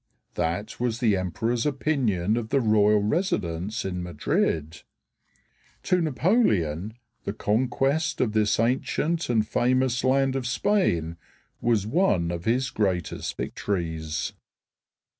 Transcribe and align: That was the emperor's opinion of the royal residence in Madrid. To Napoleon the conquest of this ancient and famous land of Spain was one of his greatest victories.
That 0.33 0.79
was 0.79 0.97
the 0.99 1.15
emperor's 1.15 1.63
opinion 1.63 2.35
of 2.35 2.49
the 2.49 2.59
royal 2.59 3.03
residence 3.03 3.85
in 3.85 4.01
Madrid. 4.01 4.81
To 5.83 6.01
Napoleon 6.01 6.95
the 7.23 7.33
conquest 7.33 8.19
of 8.19 8.31
this 8.31 8.59
ancient 8.59 9.29
and 9.29 9.47
famous 9.47 10.03
land 10.03 10.35
of 10.35 10.47
Spain 10.47 11.17
was 11.61 11.85
one 11.85 12.31
of 12.31 12.45
his 12.45 12.71
greatest 12.71 13.37
victories. 13.37 14.33